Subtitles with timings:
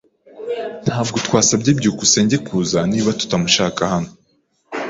[0.85, 4.11] Ntabwo twasabye byukusenge kuza niba tutamushaka hano.